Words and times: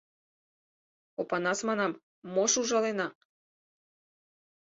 —Опанас,— 1.21 1.59
манам,— 1.67 1.99
мош 2.33 2.53
ужалена? 2.61 3.07